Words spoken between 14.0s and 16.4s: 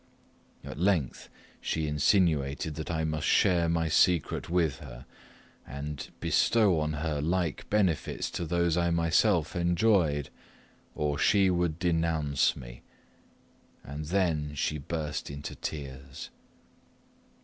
then she burst into tears.